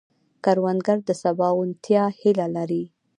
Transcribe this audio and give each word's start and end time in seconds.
کروندګر 0.43 0.97
د 1.07 1.09
سباوونتیا 1.21 2.03
هیله 2.19 2.47
لري 2.55 2.83